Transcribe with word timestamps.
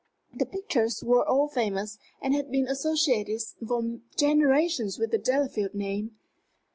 The 0.33 0.47
pictures 0.47 1.03
were 1.03 1.23
all 1.23 1.47
famous, 1.47 1.99
and 2.23 2.33
had 2.33 2.49
been 2.51 2.67
associated 2.67 3.39
for 3.67 3.99
generations 4.17 4.97
with 4.97 5.11
the 5.11 5.19
Delafield 5.19 5.75
name. 5.75 6.17